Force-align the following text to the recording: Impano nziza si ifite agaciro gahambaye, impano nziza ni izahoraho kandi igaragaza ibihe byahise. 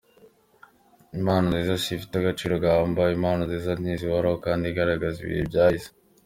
Impano 1.17 1.45
nziza 1.49 1.73
si 1.83 1.89
ifite 1.97 2.13
agaciro 2.17 2.53
gahambaye, 2.63 3.11
impano 3.13 3.41
nziza 3.45 3.71
ni 3.81 3.89
izahoraho 3.95 4.37
kandi 4.45 4.63
igaragaza 4.67 5.17
ibihe 5.21 5.43
byahise. 5.49 5.89